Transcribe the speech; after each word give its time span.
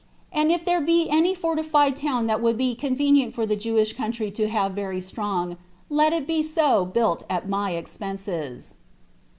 And 0.31 0.51
if 0.51 0.65
there 0.65 0.81
be 0.81 1.07
any 1.11 1.35
fortified 1.35 1.95
town 1.95 2.25
that 2.25 2.41
would 2.41 2.57
be 2.57 2.73
convenient 2.73 3.35
for 3.35 3.45
the 3.45 3.55
Jewish 3.55 3.93
country 3.93 4.31
to 4.31 4.49
have 4.49 4.71
very 4.71 4.99
strong, 4.99 5.57
let 5.91 6.11
it 6.11 6.25
be 6.25 6.41
so 6.41 6.85
built 6.85 7.21
at 7.29 7.47
my 7.47 7.73
expenses." 7.75 8.73